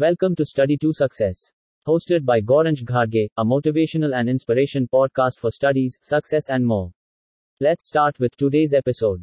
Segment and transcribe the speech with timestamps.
[0.00, 1.50] Welcome to Study to Success.
[1.86, 6.90] Hosted by Goranj Gharge, a motivational and inspiration podcast for studies, success, and more.
[7.60, 9.22] Let's start with today's episode.